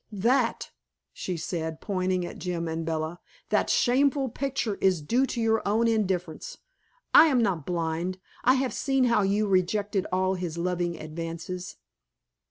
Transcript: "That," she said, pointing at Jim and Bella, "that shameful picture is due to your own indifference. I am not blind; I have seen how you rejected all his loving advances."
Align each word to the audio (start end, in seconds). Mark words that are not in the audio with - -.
"That," 0.11 0.71
she 1.13 1.37
said, 1.37 1.79
pointing 1.79 2.25
at 2.25 2.39
Jim 2.39 2.67
and 2.67 2.83
Bella, 2.83 3.19
"that 3.49 3.69
shameful 3.69 4.29
picture 4.29 4.73
is 4.81 4.99
due 4.99 5.27
to 5.27 5.39
your 5.39 5.61
own 5.63 5.87
indifference. 5.87 6.57
I 7.13 7.27
am 7.27 7.39
not 7.39 7.67
blind; 7.67 8.19
I 8.43 8.55
have 8.55 8.73
seen 8.73 9.03
how 9.03 9.21
you 9.21 9.45
rejected 9.45 10.07
all 10.11 10.33
his 10.33 10.57
loving 10.57 10.99
advances." 10.99 11.75